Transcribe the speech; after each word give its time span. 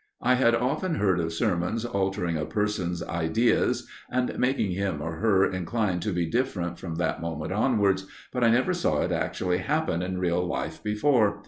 I 0.23 0.33
had 0.33 0.55
often 0.55 0.99
read 0.99 1.19
of 1.19 1.31
sermons 1.31 1.85
altering 1.85 2.35
a 2.35 2.43
person's 2.43 3.03
ideas, 3.03 3.87
and 4.09 4.35
making 4.39 4.71
him 4.71 4.99
or 4.99 5.17
her 5.17 5.45
inclined 5.45 6.01
to 6.01 6.11
be 6.11 6.25
different 6.25 6.79
from 6.79 6.95
that 6.95 7.21
moment 7.21 7.51
onwards, 7.51 8.07
but 8.33 8.43
I 8.43 8.49
never 8.49 8.73
saw 8.73 9.01
it 9.03 9.11
actually 9.11 9.59
happen 9.59 10.01
in 10.01 10.17
real 10.17 10.43
life 10.43 10.81
before. 10.81 11.39